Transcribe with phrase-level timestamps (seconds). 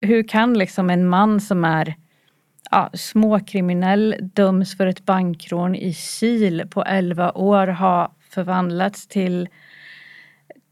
[0.00, 1.94] hur kan liksom en man som är
[2.70, 9.48] ja, småkriminell döms för ett bankrån i Kil på 11 år ha förvandlats till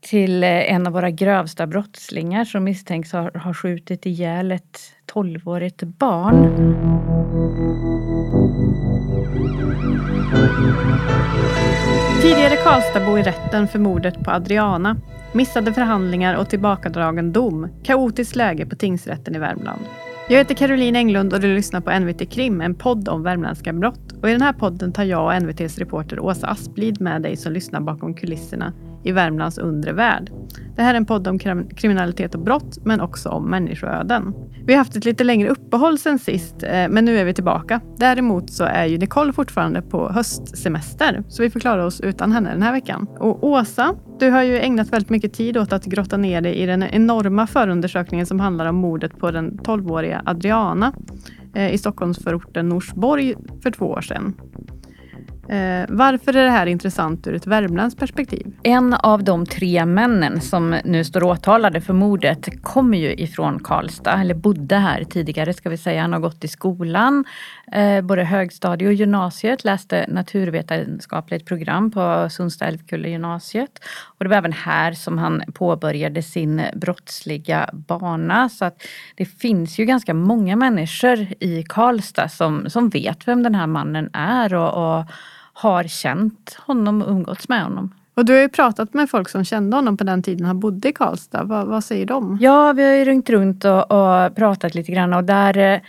[0.01, 4.79] till eh, en av våra grövsta brottslingar som misstänks ha, ha skjutit ihjäl ett
[5.13, 7.06] 12-årigt barn.
[12.47, 14.97] Tidigare Karlstadbo i rätten för mordet på Adriana.
[15.33, 17.69] Missade förhandlingar och tillbakadragen dom.
[17.83, 19.81] Kaotiskt läge på tingsrätten i Värmland.
[20.29, 24.13] Jag heter Caroline Englund och du lyssnar på NVT Krim, en podd om värmländska brott.
[24.23, 27.53] Och I den här podden tar jag och NVTs reporter Åsa Asplid med dig som
[27.53, 28.73] lyssnar bakom kulisserna
[29.07, 30.31] i Värmlands undre värld.
[30.77, 31.39] Det här är en podd om
[31.77, 34.35] kriminalitet och brott, men också om människoöden.
[34.67, 37.81] Vi har haft ett lite längre uppehåll sen sist, eh, men nu är vi tillbaka.
[37.99, 42.51] Däremot så är ju Nicole fortfarande på höstsemester, så vi får klara oss utan henne
[42.51, 43.07] den här veckan.
[43.19, 46.67] Och Åsa, du har ju ägnat väldigt mycket tid åt att grotta ner dig i
[46.67, 50.93] den enorma förundersökningen som handlar om mordet på den 12-åriga Adriana
[51.55, 54.35] eh, i Stockholmsförorten Norsborg för två år sedan.
[55.49, 58.55] Eh, varför är det här intressant ur ett värmländskt perspektiv?
[58.63, 64.21] En av de tre männen som nu står åtalade för mordet kommer ju ifrån Karlstad,
[64.21, 66.03] eller bodde här tidigare ska vi säga.
[66.03, 67.25] Han har gått i skolan,
[67.73, 73.81] eh, både högstadie och gymnasiet, läste naturvetenskapligt program på Sundsta Älvkulle gymnasiet.
[74.19, 78.49] Och det var även här som han påbörjade sin brottsliga bana.
[78.49, 78.83] Så att
[79.17, 84.11] det finns ju ganska många människor i Karlstad som, som vet vem den här mannen
[84.13, 85.05] är och, och
[85.57, 87.95] har känt honom och umgåtts med honom.
[88.15, 90.89] Och du har ju pratat med folk som kände honom på den tiden han bodde
[90.89, 91.45] i Karlstad.
[91.45, 92.39] Vad, vad säger de?
[92.41, 95.81] Ja, vi har ju ringt runt och, och pratat lite grann och där eh,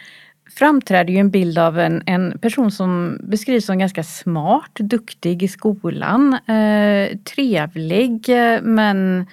[0.49, 5.47] framträder ju en bild av en, en person som beskrivs som ganska smart, duktig i
[5.47, 9.25] skolan, eh, trevlig eh, men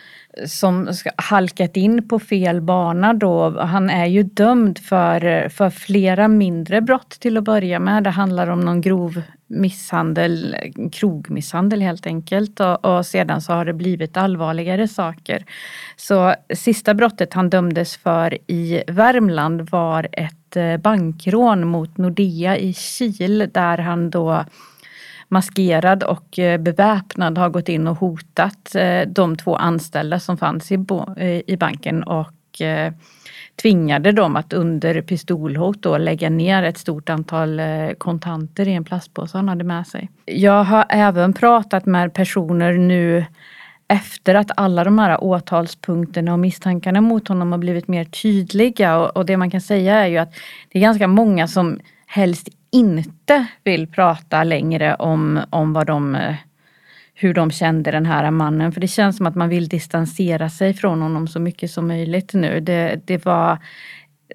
[0.46, 3.60] som ska halkat in på fel bana då.
[3.60, 8.04] Han är ju dömd för, för flera mindre brott till att börja med.
[8.04, 10.56] Det handlar om någon grov misshandel,
[10.92, 15.44] krogmisshandel helt enkelt och, och, sedan så har det blivit allvarligare saker.
[15.96, 22.72] Så sista brottet han dömdes för i Värmland var ett eh, bankrån mot Nordea i
[22.72, 24.44] Kil där han då
[25.28, 30.72] maskerad och eh, beväpnad har gått in och hotat eh, de två anställda som fanns
[30.72, 30.78] i,
[31.46, 32.30] i banken och
[33.62, 38.84] tvingade dem att under pistolhot då lägga ner ett stort antal eh, kontanter i en
[38.84, 40.10] plastpåse han hade med sig.
[40.24, 43.24] Jag har även pratat med personer nu
[43.88, 49.16] efter att alla de här åtalspunkterna och misstankarna mot honom har blivit mer tydliga och,
[49.16, 50.34] och det man kan säga är ju att
[50.68, 56.34] det är ganska många som helst inte vill prata längre om, om vad de eh,
[57.14, 58.72] hur de kände den här mannen.
[58.72, 62.34] För det känns som att man vill distansera sig från honom så mycket som möjligt
[62.34, 62.60] nu.
[62.60, 63.58] Det, det var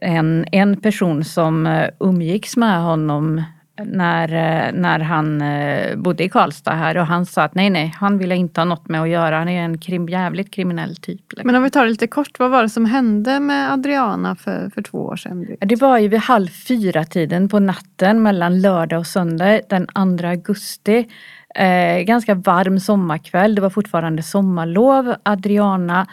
[0.01, 3.43] en, en person som eh, umgicks med honom
[3.85, 7.93] när, eh, när han eh, bodde i Karlstad här och han sa att nej, nej,
[7.97, 9.37] han ville inte ha något med att göra.
[9.37, 11.21] Han är en krim, jävligt kriminell typ.
[11.31, 11.47] Liksom.
[11.47, 14.69] Men om vi tar det lite kort, vad var det som hände med Adriana för,
[14.73, 15.47] för två år sedan?
[15.59, 20.27] Det var ju vid halv fyra tiden på natten mellan lördag och söndag den 2
[20.27, 21.07] augusti.
[21.55, 25.15] Eh, ganska varm sommarkväll, det var fortfarande sommarlov.
[25.23, 26.07] Adriana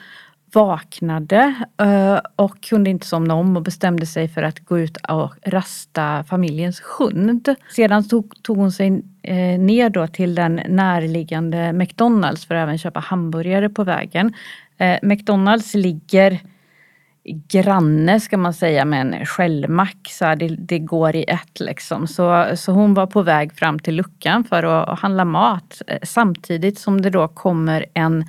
[0.52, 5.34] vaknade eh, och kunde inte somna om och bestämde sig för att gå ut och
[5.46, 7.54] rasta familjens hund.
[7.70, 12.78] Sedan tog, tog hon sig eh, ner då till den närliggande McDonalds för att även
[12.78, 14.32] köpa hamburgare på vägen.
[14.78, 16.40] Eh, McDonalds ligger
[17.48, 20.08] granne ska man säga med en skällmack.
[20.08, 22.06] Så det, det, går i ett liksom.
[22.06, 26.78] Så, så hon var på väg fram till luckan för att, att handla mat samtidigt
[26.78, 28.24] som det då kommer en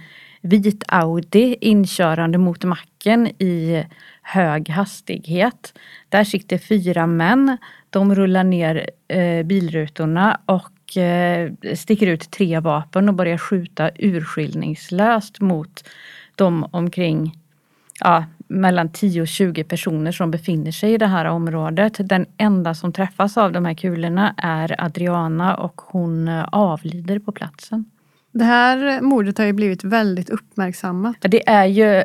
[0.48, 3.86] vit Audi inkörande mot macken i
[4.22, 5.74] hög hastighet.
[6.10, 7.58] Där sitter fyra män.
[7.90, 15.42] De rullar ner eh, bilrutorna och eh, sticker ut tre vapen och börjar skjuta urskillningslöst
[15.42, 15.84] mot
[16.36, 17.40] de omkring
[18.00, 21.98] ja, mellan 10 och 20 personer som befinner sig i det här området.
[22.00, 27.32] Den enda som träffas av de här kulorna är Adriana och hon eh, avlider på
[27.32, 27.86] platsen.
[28.38, 31.16] Det här mordet har ju blivit väldigt uppmärksammat.
[31.20, 32.04] Det är ju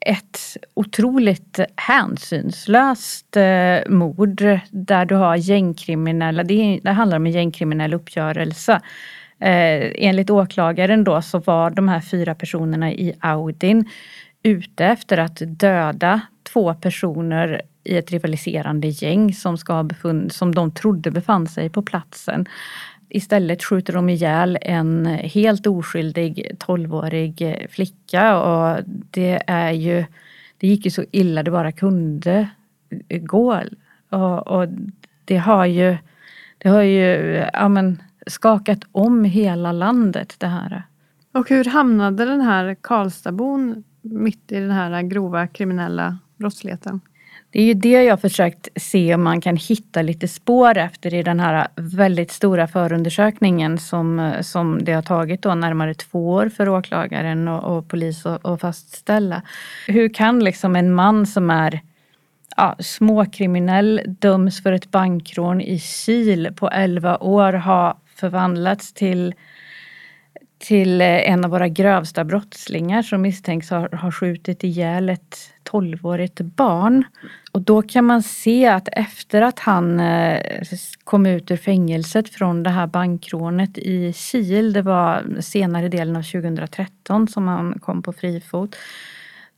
[0.00, 0.38] ett
[0.74, 8.72] otroligt hänsynslöst eh, mord där du har gängkriminella, det, det handlar om en gängkriminell uppgörelse.
[9.40, 13.88] Eh, enligt åklagaren då så var de här fyra personerna i Audin
[14.42, 16.20] ute efter att döda
[16.52, 21.82] två personer i ett rivaliserande gäng som, ska befunn, som de trodde befann sig på
[21.82, 22.48] platsen.
[23.10, 30.04] Istället skjuter de ihjäl en helt oskyldig 12-årig flicka och det är ju
[30.60, 32.48] det gick ju så illa det bara kunde
[33.08, 33.62] gå.
[34.10, 34.68] Och, och
[35.24, 35.96] det har ju,
[36.58, 40.82] det har ju ja, men, skakat om hela landet det här.
[41.32, 47.00] Och hur hamnade den här Karlstadbon mitt i den här grova kriminella brottsligheten?
[47.52, 51.22] Det är ju det jag försökt se om man kan hitta lite spår efter i
[51.22, 56.68] den här väldigt stora förundersökningen som, som det har tagit då närmare två år för
[56.68, 59.42] åklagaren och, och polis att fastställa.
[59.86, 61.80] Hur kan liksom en man som är
[62.56, 69.34] ja, småkriminell döms för ett bankrån i Kil på 11 år ha förvandlats till
[70.58, 75.36] till en av våra grövsta brottslingar som misstänks ha, ha skjutit ihjäl ett
[75.70, 77.04] tolvårigt barn.
[77.52, 80.62] Och då kan man se att efter att han eh,
[81.04, 86.22] kom ut ur fängelset från det här bankrånet i Kil, det var senare delen av
[86.22, 88.76] 2013 som han kom på fri fot.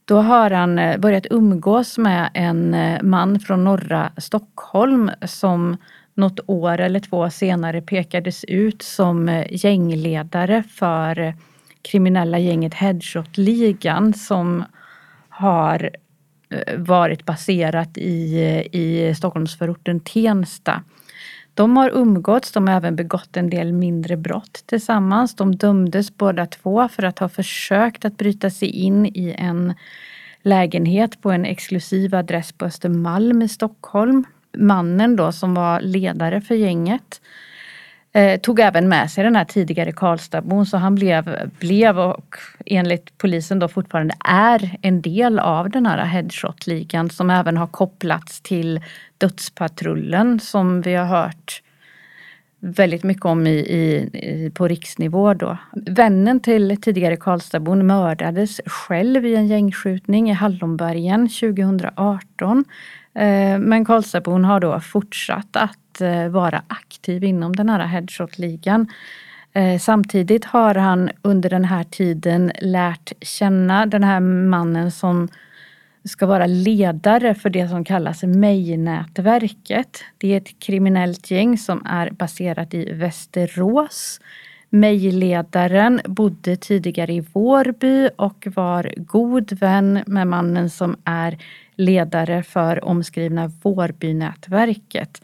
[0.05, 5.77] Då har han eh, börjat umgås med en eh, man från norra Stockholm som
[6.13, 11.33] något år eller två senare pekades ut som gängledare för
[11.81, 14.63] kriminella gänget Headshot-ligan som
[15.29, 15.89] har
[16.53, 20.83] Eh, varit baserat i, eh, i Stockholmsförorten Tensta.
[21.53, 25.35] De har umgåtts, de har även begått en del mindre brott tillsammans.
[25.35, 29.73] De dömdes båda två för att ha försökt att bryta sig in i en
[30.41, 34.25] lägenhet på en exklusiv adress på Östermalm i Stockholm.
[34.57, 37.21] Mannen då som var ledare för gänget
[38.13, 43.17] eh, tog även med sig den här tidigare Karlstadbon så han blev, blev och enligt
[43.17, 48.81] polisen då fortfarande är en del av den här headshot-ligan som även har kopplats till
[49.17, 51.61] dödspatrullen som vi har hört
[52.63, 55.57] väldigt mycket om i, i, på riksnivå då.
[55.71, 62.65] Vännen till tidigare Karlstadbon mördades själv i en gängskjutning i Hallonbergen 2018.
[63.15, 68.87] Eh, men Karlstadbon har då fortsatt att Eh, vara aktiv inom den här headshot-ligan.
[69.53, 75.29] Eh, samtidigt har han under den här tiden lärt känna den här mannen som
[76.05, 80.03] ska vara ledare för det som kallas Mejnätverket.
[80.17, 84.19] Det är ett kriminellt gäng som är baserat i Västerås.
[84.69, 91.37] Mejledaren bodde tidigare i Vårby och var god vän med mannen som är
[91.75, 95.21] ledare för omskrivna Vårbynätverket.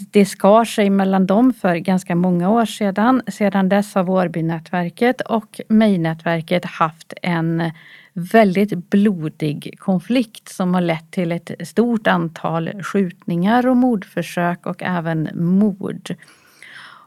[0.00, 3.22] Det skar sig mellan dem för ganska många år sedan.
[3.26, 7.70] Sedan dess har Vårbynätverket och Mejnätverket haft en
[8.12, 15.28] väldigt blodig konflikt som har lett till ett stort antal skjutningar och mordförsök och även
[15.34, 16.14] mord.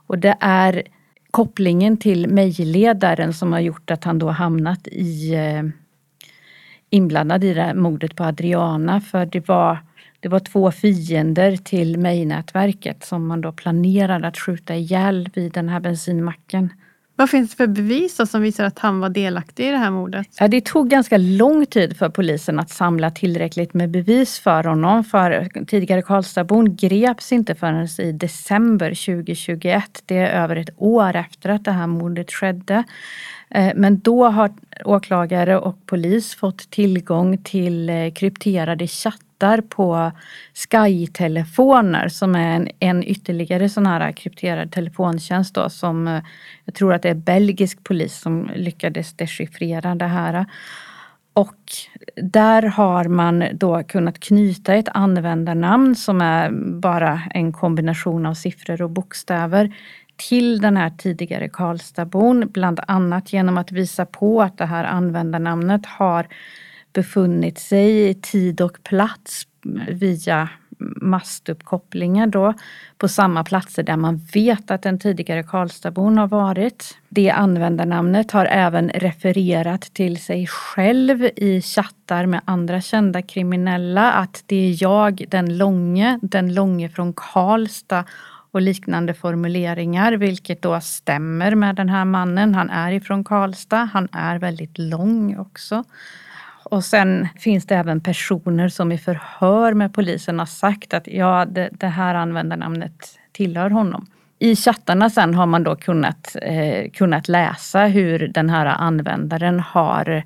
[0.08, 0.84] Och det är
[1.32, 5.64] kopplingen till mejledaren som har gjort att han då hamnat i eh,
[6.90, 9.78] inblandad i det här mordet på Adriana för det var,
[10.20, 15.70] det var två fiender till Mejnätverket som man då planerade att skjuta ihjäl vid den
[15.70, 16.70] här bensinmacken.
[17.20, 20.28] Vad finns det för bevis som visar att han var delaktig i det här mordet?
[20.40, 25.04] Ja, det tog ganska lång tid för polisen att samla tillräckligt med bevis för honom.
[25.04, 30.04] För tidigare Karlstadbon greps inte förrän i december 2021.
[30.06, 32.84] Det är över ett år efter att det här mordet skedde.
[33.50, 34.52] Eh, men då har
[34.86, 38.88] åklagare och polis fått tillgång till eh, krypterade
[39.38, 40.12] tittar på
[40.54, 46.24] Sky-telefoner som är en, en ytterligare sån här krypterad telefontjänst då som eh,
[46.66, 50.46] jag tror att det är belgisk polis som lyckades dechiffrera det här.
[51.34, 51.56] Och
[52.16, 58.82] där har man då kunnat knyta ett användarnamn som är bara en kombination av siffror
[58.82, 59.74] och bokstäver
[60.30, 65.86] till den här tidigare Karlstadbon, bland annat genom att visa på att det här användarnamnet
[65.86, 66.28] har
[66.98, 69.48] befunnit sig i tid och plats
[69.88, 70.50] via
[71.02, 72.54] mastuppkopplingar då
[72.98, 76.98] på samma platser där man vet att den tidigare Karlstadbon har varit.
[77.10, 84.44] Det användarnamnet har även refererat till sig själv i chattar med andra kända kriminella att
[84.46, 88.04] det är jag, den långe, den långe från Karlstad
[88.52, 92.56] och liknande formuleringar, vilket då stämmer med den här mannen.
[92.56, 93.90] Han är ifrån Karlstad.
[93.94, 95.84] Han är väldigt lång också.
[96.72, 101.46] Och sen finns det även personer som i förhör med polisen har sagt att ja,
[101.46, 104.06] det, det här användarnamnet tillhör honom.
[104.40, 110.24] I chattarna sen har man då kunnat, eh, kunnat läsa hur den här användaren har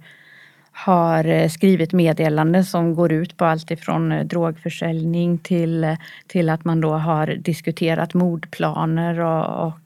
[0.71, 6.49] har eh, skrivit meddelanden som går ut på allt ifrån eh, drogförsäljning till, eh, till
[6.49, 9.77] att man då har diskuterat mordplaner och, och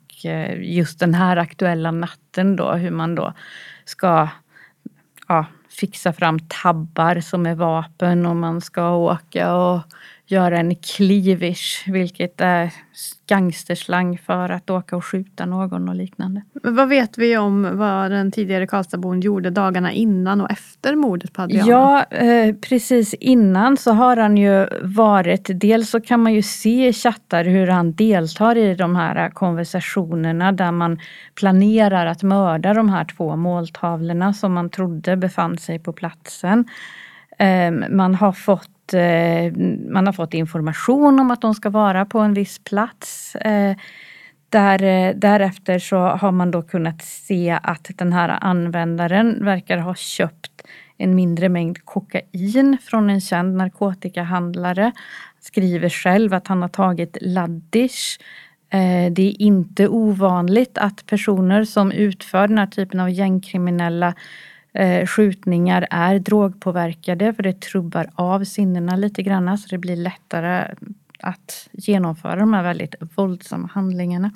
[0.58, 3.34] just den här aktuella natten då hur man då
[3.86, 4.30] ska
[5.28, 5.46] ja,
[5.80, 9.82] fixa fram tabbar som är vapen om man ska åka och
[10.28, 12.72] göra en cleavage, vilket är
[13.28, 16.42] gangsterslang för att åka och skjuta någon och liknande.
[16.64, 21.42] Vad vet vi om vad den tidigare Karlstadbon gjorde dagarna innan och efter mordet på
[21.42, 21.70] Adriana?
[21.70, 26.88] Ja, eh, precis innan så har han ju varit, dels så kan man ju se
[26.88, 31.00] i chattar hur han deltar i de här konversationerna där man
[31.36, 36.66] planerar att mörda de här två måltavlorna som man trodde befann sig på platsen.
[37.40, 39.52] Eh, man har fått fått, eh,
[39.92, 43.36] man har fått information om att de ska vara på en viss plats.
[43.36, 43.76] Eh,
[44.50, 49.96] där, eh, därefter så har man då kunnat se att den här användaren verkar ha
[49.96, 50.52] köpt
[50.98, 54.92] en mindre mängd kokain från en känd narkotikahandlare.
[55.42, 58.20] Skriver själv att han har tagit laddish.
[59.12, 64.14] Det är inte ovanligt att personer som utför den här typen av gängkriminella
[64.76, 70.68] Eh, skjutningar är drogpåverkade för det trubbar av sinnena lite grann så det blir lättare
[71.20, 74.32] att genomföra de här väldigt våldsamma handlingarna.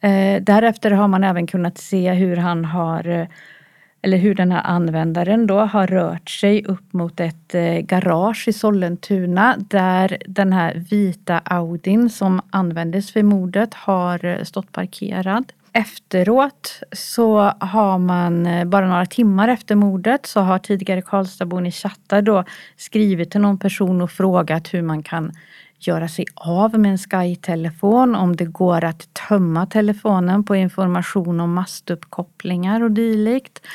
[0.00, 3.26] Eh, därefter har man även kunnat se hur han har eh,
[4.02, 9.56] eller hur den här användaren då har rört sig upp mot ett garage i Sollentuna
[9.58, 15.52] där den här vita Audin som användes vid mordet har stått parkerad.
[15.72, 21.70] Efteråt så har man, eh, bara några timmar efter mordet, så har tidigare Karlstadbon i
[21.70, 22.44] chattar då
[22.76, 25.32] skrivit till någon person och frågat hur man kan
[25.78, 31.52] göra sig av med en Sky-telefon, om det går att tömma telefonen på information om
[31.52, 33.66] mastuppkopplingar och dylikt.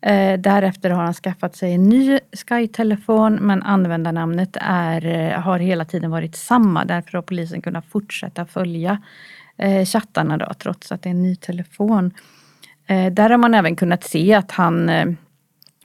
[0.00, 5.84] Eh, därefter har han skaffat sig en ny Sky-telefon men användarnamnet är, eh, har hela
[5.84, 6.84] tiden varit samma.
[6.84, 8.98] Därför har polisen kunnat fortsätta följa
[9.62, 12.10] eh, chattarna då, trots att det är en ny telefon.
[12.86, 15.06] Eh, där har man även kunnat se att han eh,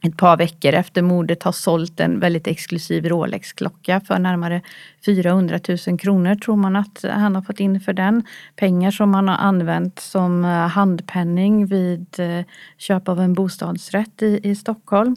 [0.02, 4.62] ett par veckor efter mordet har sålt en väldigt exklusiv Rolex-klocka för närmare
[5.04, 8.22] 400 000 kronor tror man att han har fått in för den.
[8.56, 12.44] Pengar som han har använt som eh, handpenning vid eh,
[12.76, 15.16] köp av en bostadsrätt i, i Stockholm.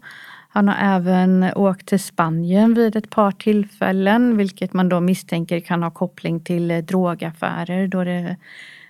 [0.53, 5.83] Han har även åkt till Spanien vid ett par tillfällen, vilket man då misstänker kan
[5.83, 8.35] ha koppling till eh, drogaffärer då det är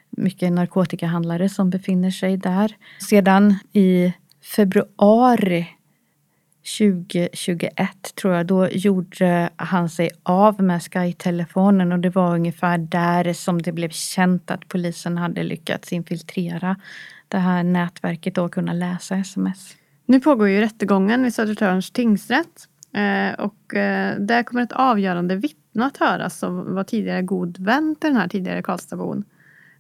[0.10, 2.76] mycket narkotikahandlare som befinner sig där.
[3.10, 4.14] Sedan i
[4.56, 5.68] februari
[6.80, 13.34] 2021 tror jag, då gjorde han sig av med Sky-telefonen och det var ungefär där
[13.34, 16.76] som det blev känt att polisen hade lyckats infiltrera
[17.28, 19.76] det här nätverket och kunna läsa sms.
[20.12, 25.86] Nu pågår ju rättegången vid Södertörns tingsrätt eh, och eh, där kommer ett avgörande vittne
[25.86, 29.24] att höras som var tidigare god vän till den här tidigare Karlstadbon.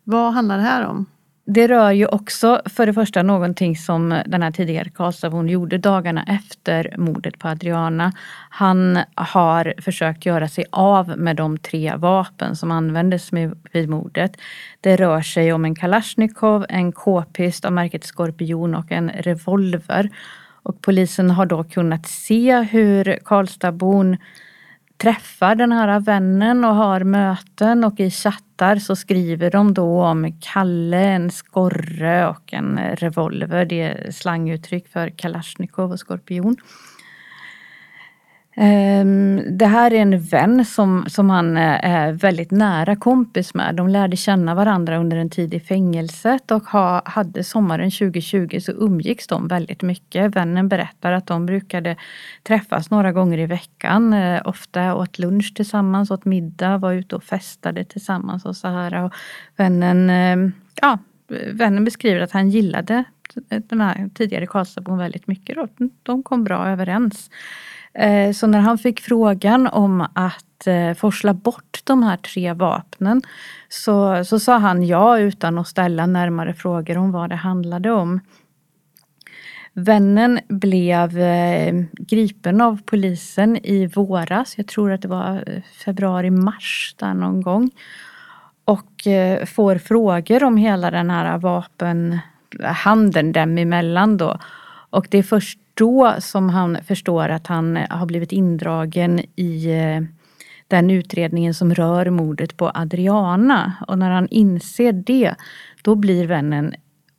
[0.03, 1.05] Vad handlar det här om?
[1.53, 6.23] Det rör ju också för det första någonting som den här tidigare Karlstadbon gjorde dagarna
[6.27, 8.11] efter mordet på Adriana.
[8.49, 13.29] Han har försökt göra sig av med de tre vapen som användes
[13.71, 14.37] vid mordet.
[14.81, 20.09] Det rör sig om en Kalashnikov, en k-pist av märket Skorpion och en revolver.
[20.63, 24.17] Och polisen har då kunnat se hur Karlstadbon
[25.01, 30.39] träffar den här vännen och har möten och i chattar så skriver de då om
[30.41, 33.65] Kalle, en skorre och en revolver.
[33.65, 36.57] Det är slanguttryck för Kalashnikov och skorpion.
[38.55, 43.75] Ehm, det här är en vän som, som han eh, är väldigt nära kompis med.
[43.75, 48.71] De lärde känna varandra under en tid i fängelset och ha, hade sommaren 2020 så
[48.71, 50.35] umgicks de väldigt mycket.
[50.35, 51.95] Vännen berättar att de brukade
[52.43, 54.13] träffas några gånger i veckan.
[54.13, 59.03] Eh, ofta åt lunch tillsammans, åt middag, var ute och festade tillsammans och så här.
[59.03, 59.13] Och
[59.55, 60.97] vännen, ehm, ja,
[61.51, 63.03] vännen beskriver att han gillade
[63.49, 65.55] den här tidigare Karlstadbon väldigt mycket.
[65.55, 65.67] Då.
[66.03, 67.29] De kom bra överens.
[67.93, 73.21] Eh, så när han fick frågan om att eh, forsla bort de här tre vapnen
[73.69, 78.19] så, så sa han ja utan att ställa närmare frågor om vad det handlade om.
[79.73, 84.57] Vännen blev eh, gripen av polisen i våras.
[84.57, 87.71] Jag tror att det var februari-mars där någon gång.
[88.65, 88.91] Och
[89.47, 94.39] får frågor om hela den här vapenhandeln dem emellan då.
[94.89, 99.71] Och det är först då som han förstår att han eh, har blivit indragen i
[99.71, 100.01] eh,
[100.67, 103.73] den utredningen som rör mordet på Adriana.
[103.87, 105.35] Och när han inser det,
[105.81, 106.73] då blir vännen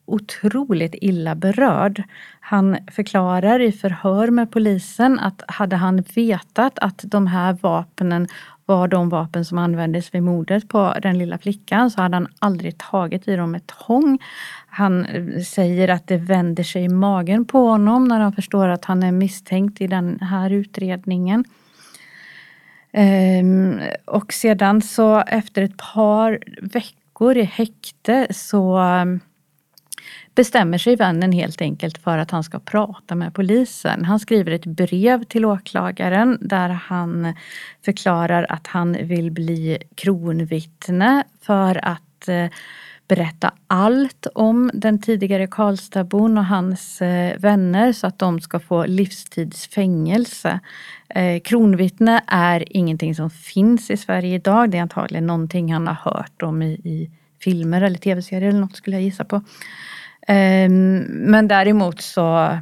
[0.06, 2.02] otroligt illa berörd.
[2.40, 8.28] Han förklarar i förhör med polisen att hade han vetat att de här vapnen
[8.66, 12.78] var de vapen som användes vid mordet på den lilla flickan så hade han aldrig
[12.78, 14.18] tagit i dem med tång.
[14.74, 18.84] Han eh, säger att det vänder sig i magen på honom när han förstår att
[18.84, 21.44] han är misstänkt i den här utredningen.
[22.92, 29.04] Ehm, och sedan så efter ett par veckor i häkte så eh,
[30.34, 34.04] bestämmer sig vännen helt enkelt för att han ska prata med polisen.
[34.04, 37.34] Han skriver ett brev till åklagaren där han
[37.84, 42.46] förklarar att han vill bli kronvittne för att eh,
[43.14, 48.86] berätta allt om den tidigare Karlstadbon och hans eh, vänner så att de ska få
[48.86, 50.60] livstidsfängelse.
[51.08, 54.70] Eh, kronvittne är ingenting som finns i Sverige idag.
[54.70, 58.76] Det är antagligen någonting han har hört om i, i filmer eller tv-serier eller något
[58.76, 59.42] skulle jag gissa på.
[60.28, 62.58] Ehm, men däremot så,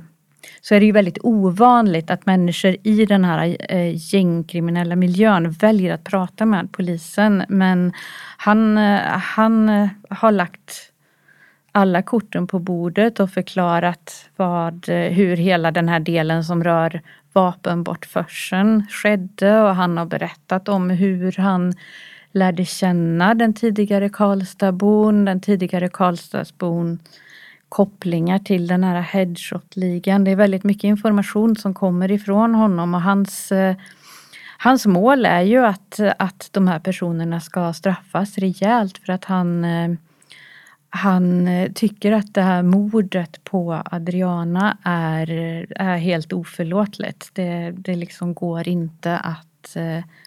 [0.61, 5.94] så är det ju väldigt ovanligt att människor i den här eh, gängkriminella miljön väljer
[5.94, 7.44] att prata med polisen.
[7.49, 7.92] Men
[8.37, 10.92] han, eh, han eh, har lagt
[11.73, 17.00] alla korten på bordet och förklarat vad, hur hela den här delen som rör
[17.32, 21.73] vapenbortförseln skedde och han har berättat om hur han
[22.32, 26.99] lärde känna den tidigare Karlstadbon, den tidigare Karlstadsbon
[27.71, 30.25] kopplingar till den här headshot-ligan.
[30.25, 33.77] Det är väldigt mycket information som kommer ifrån honom och hans, eh,
[34.59, 39.65] hans mål är ju att, att de här personerna ska straffas rejält för att han
[39.65, 39.91] eh,
[40.93, 45.31] han eh, tycker att det här mordet på Adriana är,
[45.71, 47.31] är helt oförlåtligt.
[47.35, 49.77] Det, det liksom går inte att,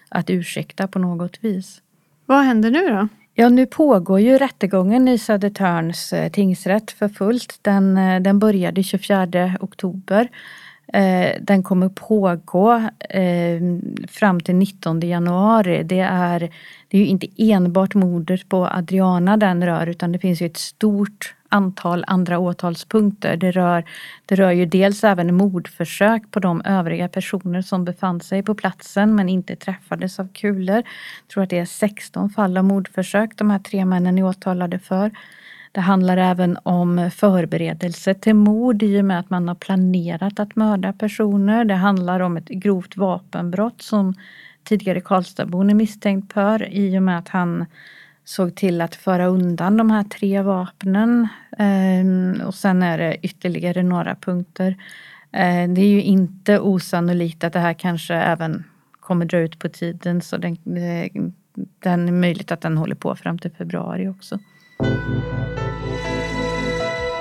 [0.08, 1.82] att ursäkta på något vis.
[2.26, 3.08] Vad händer nu då?
[3.36, 7.58] Ja, nu pågår ju rättegången i Södertörns eh, tingsrätt för fullt.
[7.62, 10.28] Den, eh, den började 24 oktober.
[10.92, 13.60] Eh, den kommer pågå eh,
[14.08, 15.82] fram till 19 januari.
[15.82, 16.40] Det är,
[16.88, 20.56] det är ju inte enbart mordet på Adriana den rör utan det finns ju ett
[20.56, 23.36] stort antal andra åtalspunkter.
[23.36, 23.84] Det rör,
[24.26, 29.14] det rör ju dels även mordförsök på de övriga personer som befann sig på platsen
[29.14, 30.76] men inte träffades av kulor.
[30.76, 34.78] Jag tror att det är 16 fall av mordförsök de här tre männen är åtalade
[34.78, 35.10] för.
[35.74, 40.56] Det handlar även om förberedelse till mord i och med att man har planerat att
[40.56, 41.64] mörda personer.
[41.64, 44.14] Det handlar om ett grovt vapenbrott som
[44.64, 47.66] tidigare Karlstadbon är misstänkt för i och med att han
[48.24, 51.28] såg till att föra undan de här tre vapnen.
[51.58, 54.76] Ehm, och sen är det ytterligare några punkter.
[55.32, 58.64] Ehm, det är ju inte osannolikt att det här kanske även
[59.00, 61.22] kommer dra ut på tiden så den, eh,
[61.78, 64.38] den är möjligt att den håller på fram till februari också.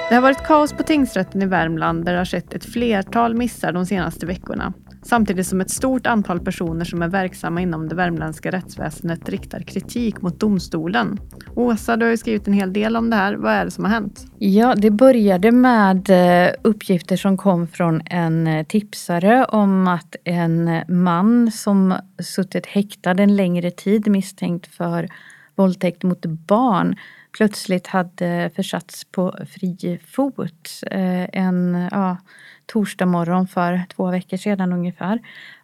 [0.09, 3.71] Det har varit kaos på tingsrätten i Värmland där det har skett ett flertal missar
[3.71, 4.73] de senaste veckorna.
[5.03, 10.21] Samtidigt som ett stort antal personer som är verksamma inom det värmländska rättsväsendet riktar kritik
[10.21, 11.19] mot domstolen.
[11.55, 13.33] Åsa, du har ju skrivit en hel del om det här.
[13.33, 14.25] Vad är det som har hänt?
[14.37, 20.67] Ja, det började med eh, uppgifter som kom från en eh, tipsare om att en
[20.67, 25.09] eh, man som suttit häktad en längre tid misstänkt för
[25.55, 26.95] våldtäkt mot barn
[27.33, 30.69] plötsligt hade försatts på fri fot.
[30.91, 32.17] Eh, en, ja,
[32.65, 35.19] torsdag morgon för två veckor sedan ungefär.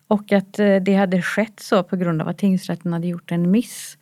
[0.08, 3.52] Och att eh, det hade skett så på grund av att tingsrätten hade gjort en
[3.52, 3.98] miss.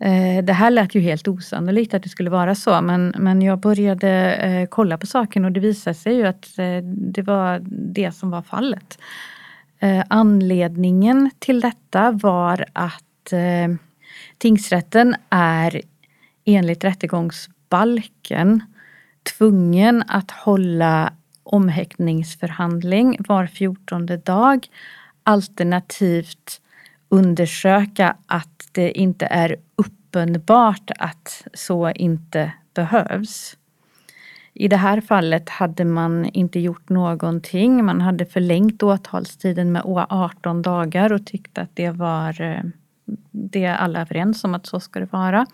[0.00, 3.60] Eh, det här lät ju helt osannolikt att det skulle vara så men, men jag
[3.60, 6.48] började kolla på saken och det visade sig ju att
[6.86, 7.60] det var
[7.94, 8.98] det som var fallet.
[10.08, 13.32] Anledningen till detta var att
[14.38, 15.80] tingsrätten är
[16.44, 18.62] enligt rättegångsbalken
[19.38, 24.66] tvungen att hålla omhäktningsförhandling var fjortonde dag.
[25.22, 26.60] Alternativt
[27.08, 33.56] undersöka att det inte är uppenbart att så inte behövs.
[34.52, 37.84] I det här fallet hade man inte gjort någonting.
[37.84, 42.62] Man hade förlängt åtalstiden med 18 dagar och tyckte att det var eh,
[43.30, 45.46] det är alla överens om att så ska det vara.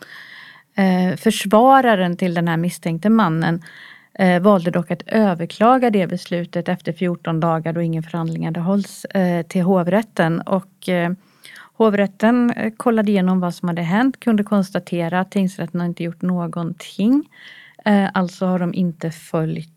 [0.80, 3.62] Eh, försvararen till den här misstänkte mannen
[4.14, 9.04] eh, valde dock att överklaga det beslutet efter 14 dagar då ingen förhandling hade hållits
[9.04, 10.40] eh, till hovrätten.
[10.40, 11.12] Och, eh,
[11.76, 16.22] hovrätten eh, kollade igenom vad som hade hänt, kunde konstatera att tingsrätten har inte gjort
[16.22, 17.28] någonting.
[17.84, 19.70] Eh, alltså har de inte följt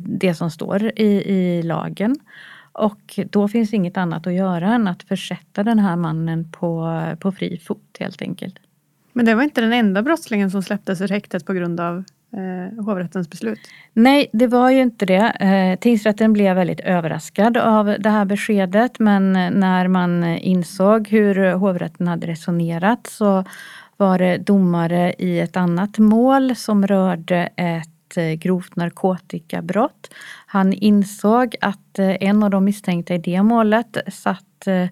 [0.00, 2.16] det som står i, i lagen.
[2.72, 7.32] Och då finns inget annat att göra än att försätta den här mannen på, på
[7.32, 8.58] fri fot helt enkelt.
[9.12, 12.84] Men det var inte den enda brottslingen som släpptes ur häktet på grund av eh,
[12.84, 13.58] hovrättens beslut?
[13.92, 15.30] Nej, det var ju inte det.
[15.40, 21.08] Eh, tingsrätten blev väldigt överraskad av det här beskedet men eh, när man eh, insåg
[21.08, 23.44] hur hovrätten hade resonerat så
[23.96, 30.14] var det domare i ett annat mål som rörde ett eh, grovt narkotikabrott.
[30.46, 34.88] Han insåg att en av de misstänkta i det målet satt eh,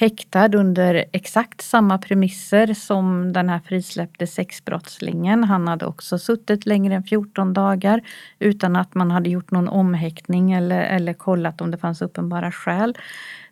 [0.00, 5.44] häktad under exakt samma premisser som den här frisläppte sexbrottslingen.
[5.44, 8.00] Han hade också suttit längre än 14 dagar
[8.38, 12.96] utan att man hade gjort någon omhäktning eller, eller kollat om det fanns uppenbara skäl.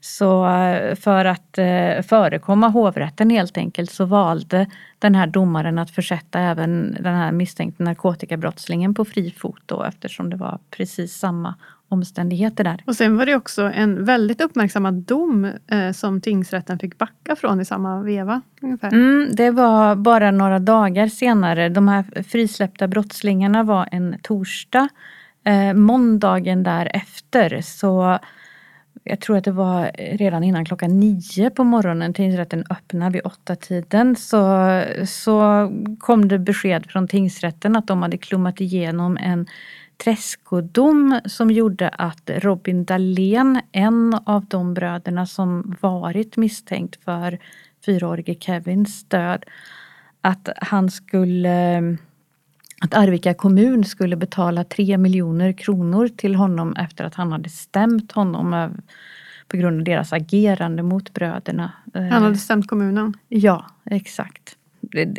[0.01, 4.67] Så eh, för att eh, förekomma hovrätten helt enkelt så valde
[4.99, 10.31] den här domaren att försätta även den här misstänkte narkotikabrottslingen på fri fot då eftersom
[10.31, 11.55] det var precis samma
[11.89, 12.83] omständigheter där.
[12.87, 17.61] Och sen var det också en väldigt uppmärksammad dom eh, som tingsrätten fick backa från
[17.61, 18.43] i samma veva.
[18.63, 18.89] Ungefär.
[18.89, 21.69] Mm, det var bara några dagar senare.
[21.69, 24.89] De här frisläppta brottslingarna var en torsdag.
[25.45, 28.19] Eh, måndagen därefter så
[29.05, 33.57] jag tror att det var redan innan klockan nio på morgonen, tingsrätten öppnade vid åtta
[33.57, 39.47] tiden så, så kom det besked från tingsrätten att de hade klummat igenom en
[40.05, 47.39] träskodom som gjorde att Robin Dahlén, en av de bröderna som varit misstänkt för
[47.87, 49.45] fyraårige Kevins död,
[50.21, 51.97] att han skulle
[52.81, 58.13] att Arvika kommun skulle betala 3 miljoner kronor till honom efter att han hade stämt
[58.13, 58.77] honom
[59.49, 61.73] på grund av deras agerande mot bröderna.
[61.95, 63.15] Han hade stämt kommunen?
[63.29, 64.58] Ja, exakt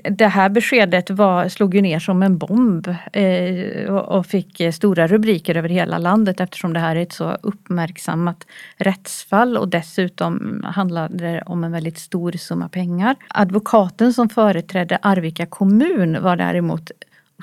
[0.04, 5.08] det här beskedet var, slog ju ner som en bomb eh, och fick eh, stora
[5.08, 11.18] rubriker över hela landet eftersom det här är ett så uppmärksammat rättsfall och dessutom handlade
[11.18, 13.16] det om en väldigt stor summa pengar.
[13.28, 16.92] Advokaten som företrädde Arvika kommun var däremot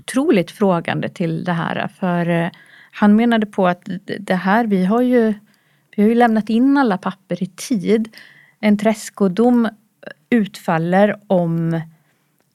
[0.01, 2.49] otroligt frågande till det här för eh,
[2.93, 3.83] han menade på att
[4.21, 5.35] det här, vi har ju,
[5.97, 8.17] vi har ju lämnat in alla papper i tid.
[8.61, 9.69] En träskodom
[10.31, 11.81] utfaller om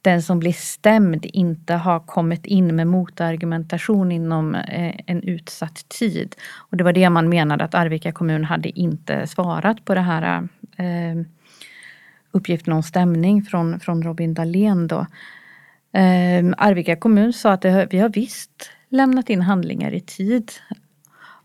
[0.02, 6.36] den som blir stämd inte har kommit in med motargumentation inom eh, en utsatt tid.
[6.56, 10.48] Och det var det man menade att Arvika kommun hade inte svarat på det här
[10.78, 11.26] eh,
[12.32, 15.00] uppgiften om stämning från, från Robin Dahlén då.
[15.94, 20.52] Eh, Arvika kommun sa att det, vi har visst lämnat in handlingar i tid.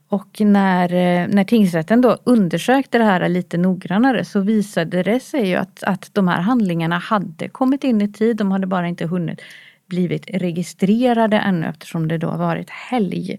[0.08, 5.48] Och när, eh, när tingsrätten då undersökte det här lite noggrannare så visade det sig
[5.48, 8.36] ju att, att de här handlingarna hade kommit in i tid.
[8.36, 9.40] De hade bara inte hunnit
[9.86, 13.38] blivit registrerade ännu eftersom det då varit helg.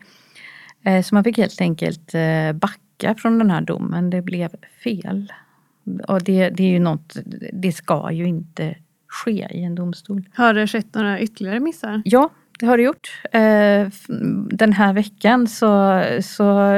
[0.84, 4.10] Eh, så man fick helt enkelt eh, backa från den här domen.
[4.10, 4.50] Det blev
[4.84, 5.32] fel.
[6.08, 7.18] Och det, det är ju något,
[7.54, 8.76] det ska ju inte
[9.08, 10.30] ske i en domstol.
[10.34, 12.02] Har det skett några ytterligare missar?
[12.06, 13.22] Ja, det har det gjort.
[13.32, 13.88] Eh,
[14.50, 16.72] den här veckan så, så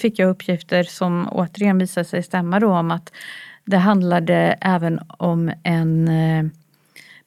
[0.00, 3.12] fick jag uppgifter som återigen visade sig stämma då om att
[3.64, 6.44] det handlade även om en eh,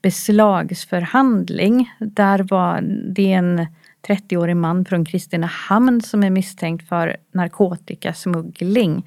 [0.01, 1.91] beslagsförhandling.
[1.99, 2.81] Där var
[3.15, 3.67] det en
[4.07, 9.05] 30-årig man från Kristinehamn som är misstänkt för narkotikasmuggling.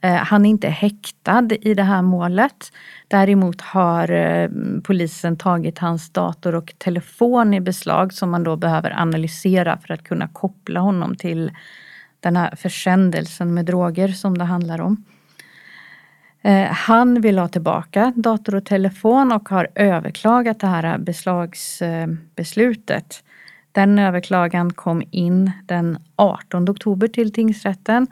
[0.00, 2.72] Eh, han är inte häktad i det här målet.
[3.08, 4.48] Däremot har eh,
[4.84, 10.04] polisen tagit hans dator och telefon i beslag som man då behöver analysera för att
[10.04, 11.52] kunna koppla honom till
[12.20, 15.04] den här försändelsen med droger som det handlar om.
[16.42, 23.24] Eh, han vill ha tillbaka dator och telefon och har överklagat det här beslagsbeslutet.
[23.72, 28.06] Den överklagan kom in den 18 oktober till tingsrätten.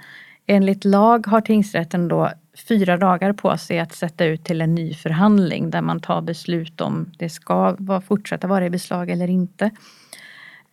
[0.50, 2.30] Enligt lag har tingsrätten då
[2.68, 6.80] fyra dagar på sig att sätta ut till en ny förhandling där man tar beslut
[6.80, 9.70] om det ska fortsätta vara i beslag eller inte.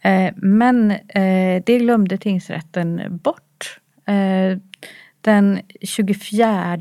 [0.01, 3.79] Eh, men eh, det glömde tingsrätten bort.
[4.05, 4.57] Eh,
[5.21, 6.77] den 24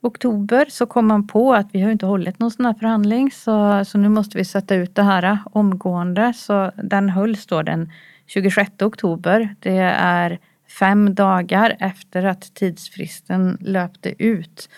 [0.00, 3.84] oktober så kom man på att vi har inte hållit någon sån här förhandling så,
[3.84, 6.32] så nu måste vi sätta ut det här omgående.
[6.32, 7.92] Så den hölls då den
[8.26, 9.56] 26 oktober.
[9.60, 14.68] Det är fem dagar efter att tidsfristen löpte ut.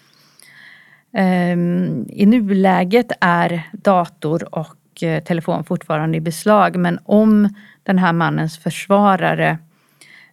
[1.12, 8.12] Ehm, I nuläget är dator och eh, telefon fortfarande i beslag men om den här
[8.12, 9.58] mannens försvarare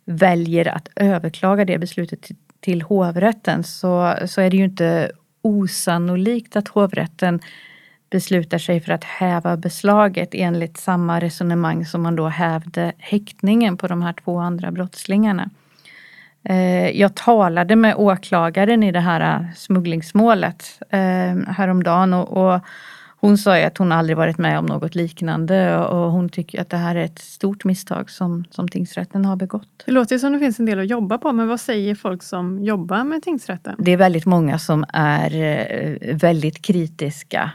[0.05, 6.67] väljer att överklaga det beslutet till hovrätten så, så är det ju inte osannolikt att
[6.67, 7.39] hovrätten
[8.15, 13.88] beslutar sig för att häva beslaget enligt samma resonemang som man då hävde häktningen på
[13.88, 15.49] de här två andra brottslingarna.
[16.43, 22.60] Eh, jag talade med åklagaren i det här smugglingsmålet eh, häromdagen och,
[23.17, 26.78] hon sa att hon aldrig varit med om något liknande och hon tycker att det
[26.78, 29.84] här är ett stort misstag som, som tingsrätten har begått.
[29.86, 32.63] Det låter som det finns en del att jobba på, men vad säger folk som
[32.63, 33.75] jobbar med tingsrätten?
[33.80, 37.51] Det är väldigt många som är eh, väldigt kritiska.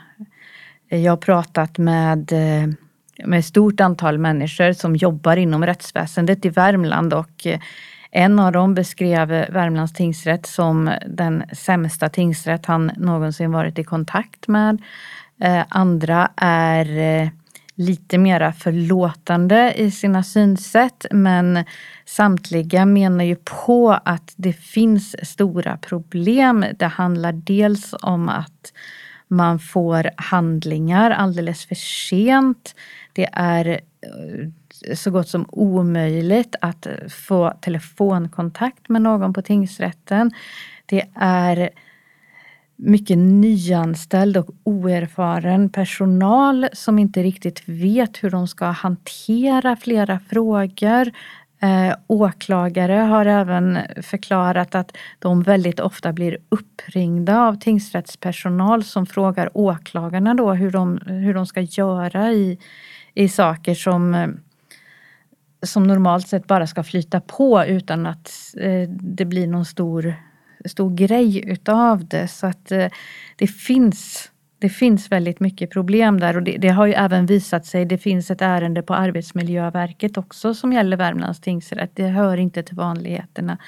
[0.90, 2.68] Eh, jag har pratat med eh,
[3.24, 7.60] med ett stort antal människor som jobbar inom rättsväsendet i Värmland och eh,
[8.10, 14.48] en av dem beskrev Värmlands tingsrätt som den sämsta tingsrätt han någonsin varit i kontakt
[14.48, 14.82] med.
[15.68, 17.30] Andra är
[17.74, 21.64] lite mera förlåtande i sina synsätt men
[22.06, 26.64] samtliga menar ju på att det finns stora problem.
[26.78, 28.72] Det handlar dels om att
[29.30, 32.74] man får handlingar alldeles för sent.
[33.12, 40.30] Det är eh, så gott som omöjligt att få telefonkontakt med någon på tingsrätten.
[40.86, 41.70] Det är
[42.82, 51.10] mycket nyanställd och oerfaren personal som inte riktigt vet hur de ska hantera flera frågor.
[51.62, 59.50] Eh, åklagare har även förklarat att de väldigt ofta blir uppringda av tingsrättspersonal som frågar
[59.54, 62.58] åklagarna då hur de, hur de ska göra i,
[63.14, 64.28] i saker som eh,
[65.62, 70.14] som normalt sett bara ska flyta på utan att eh, det blir någon stor,
[70.64, 72.28] stor grej utav det.
[72.28, 72.86] Så att eh,
[73.36, 77.66] det finns det finns väldigt mycket problem där och det, det, har ju även visat
[77.66, 77.84] sig.
[77.84, 81.90] Det finns ett ärende på Arbetsmiljöverket också som gäller Värmlands tingsrätt.
[81.94, 83.58] Det hör inte till vanligheterna.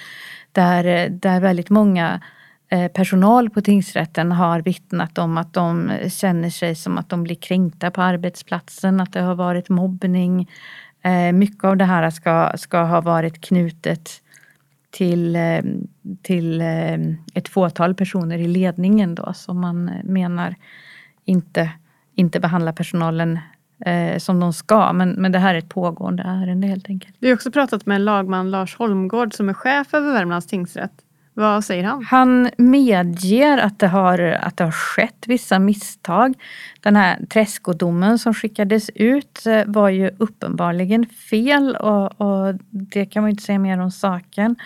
[0.52, 2.20] Där, eh, där väldigt många
[2.68, 7.36] eh, personal på tingsrätten har vittnat om att de känner sig som att de blir
[7.36, 10.50] kränkta på arbetsplatsen, att det har varit mobbning.
[11.02, 14.21] Eh, mycket av det här ska, ska ha varit knutet
[14.92, 15.62] till, eh,
[16.22, 16.98] till eh,
[17.34, 20.54] ett fåtal personer i ledningen då som man eh, menar
[21.24, 21.70] inte,
[22.14, 23.38] inte behandlar personalen
[23.86, 24.92] eh, som de ska.
[24.92, 27.16] Men, men det här är ett pågående ärende helt enkelt.
[27.18, 31.04] Vi har också pratat med lagman Lars Holmgård som är chef över Värmlands tingsrätt.
[31.34, 32.04] Vad säger han?
[32.04, 36.34] Han medger att det har, att det har skett vissa misstag.
[36.80, 43.22] Den här Träskodomen som skickades ut eh, var ju uppenbarligen fel och, och det kan
[43.22, 44.56] man inte säga mer om saken.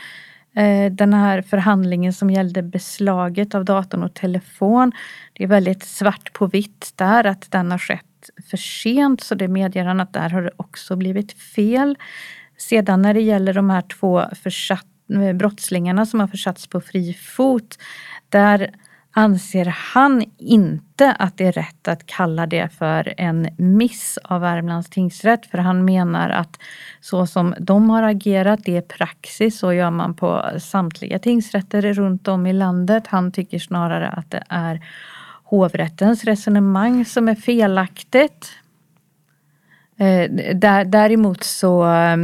[0.57, 4.93] Eh, den här förhandlingen som gällde beslaget av datorn och telefon.
[5.33, 9.49] Det är väldigt svart på vitt där att den har skett för sent så det
[9.49, 11.99] medger han att där har det också blivit fel.
[12.59, 14.96] Sedan när det gäller de här två försatta
[15.35, 17.79] brottslingarna som har försatts på fri fot.
[18.29, 18.71] Där
[19.19, 24.91] anser han inte att det är rätt att kalla det för en miss av Värmlands
[24.91, 25.47] tingsrätt.
[25.47, 26.59] För han menar att
[27.01, 29.59] så som de har agerat, det är praxis.
[29.59, 33.07] Så gör man på samtliga tingsrätter runt om i landet.
[33.07, 34.81] Han tycker snarare att det är
[35.45, 38.49] hovrättens resonemang som är felaktigt.
[39.99, 40.31] Eh,
[40.87, 42.17] däremot så eh,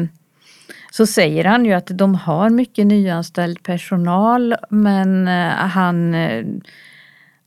[0.92, 6.44] så säger han ju att de har mycket nyanställd personal men eh, han eh,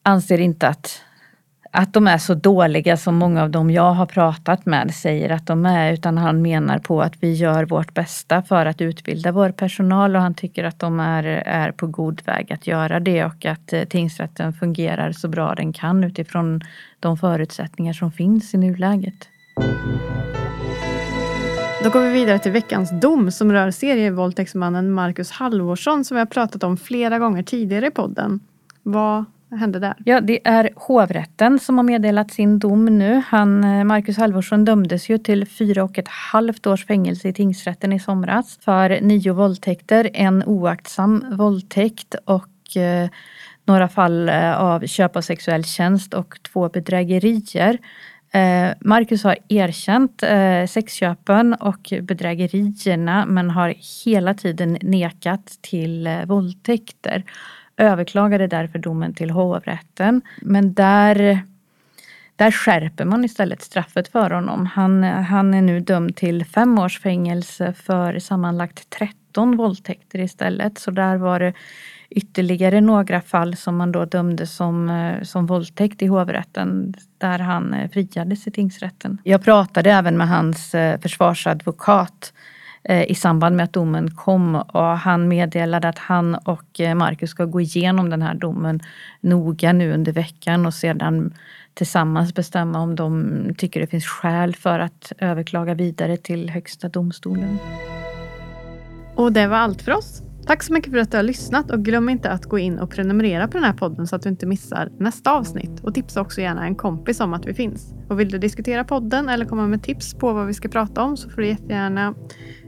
[0.03, 1.01] anser inte att,
[1.71, 5.47] att de är så dåliga som många av dem jag har pratat med säger att
[5.47, 9.49] de är utan han menar på att vi gör vårt bästa för att utbilda vår
[9.49, 13.45] personal och han tycker att de är, är på god väg att göra det och
[13.45, 16.61] att eh, tingsrätten fungerar så bra den kan utifrån
[16.99, 19.29] de förutsättningar som finns i nuläget.
[21.85, 26.25] Då går vi vidare till veckans dom som rör serievåldtäktsmannen Marcus Halvorsson som vi har
[26.25, 28.39] pratat om flera gånger tidigare i podden.
[28.83, 29.93] Vad hände där?
[30.05, 33.23] Ja, det är hovrätten som har meddelat sin dom nu.
[33.27, 37.93] Han, eh, Marcus Halvorsson dömdes ju till fyra och ett halvt års fängelse i tingsrätten
[37.93, 43.09] i somras för nio våldtäkter, en oaktsam våldtäkt och eh,
[43.65, 47.77] några fall eh, av köp av sexuell tjänst och två bedrägerier.
[48.35, 56.25] Eh, Marcus har erkänt eh, sexköpen och bedrägerierna men har hela tiden nekat till eh,
[56.25, 57.23] våldtäkter.
[57.77, 60.21] Överklagade därför domen till hovrätten.
[60.41, 61.39] Men där,
[62.35, 64.65] där skärper man istället straffet för honom.
[64.65, 70.77] Han, han är nu dömd till fem års fängelse för sammanlagt 13 våldtäkter istället.
[70.77, 71.53] Så där var det
[72.09, 77.73] ytterligare några fall som man då dömde som, eh, som våldtäkt i hovrätten där han
[77.73, 79.17] eh, friades i tingsrätten.
[79.23, 82.33] Jag pratade även med hans eh, försvarsadvokat
[83.07, 87.61] i samband med att domen kom och han meddelade att han och Marcus ska gå
[87.61, 88.79] igenom den här domen
[89.21, 91.33] noga nu under veckan och sedan
[91.73, 97.57] tillsammans bestämma om de tycker det finns skäl för att överklaga vidare till Högsta domstolen.
[99.15, 100.21] Och det var allt för oss.
[100.47, 102.89] Tack så mycket för att du har lyssnat och glöm inte att gå in och
[102.89, 105.79] prenumerera på den här podden så att du inte missar nästa avsnitt.
[105.83, 107.93] Och tipsa också gärna en kompis om att vi finns.
[108.09, 111.17] Och vill du diskutera podden eller komma med tips på vad vi ska prata om
[111.17, 112.13] så får du jättegärna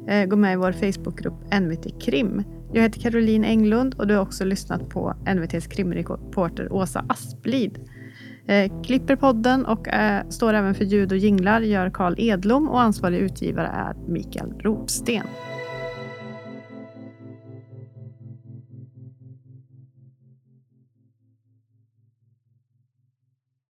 [0.07, 2.43] eh, gå med i vår Facebookgrupp NVT Krim.
[2.73, 7.79] Jag heter Caroline Englund och du har också lyssnat på NVTs krimreporter Åsa Asplid.
[8.47, 12.81] Eh, klipper podden och eh, står även för ljud och jinglar gör Karl Edlom och
[12.81, 15.23] ansvarig utgivare är Mikael Ropsten.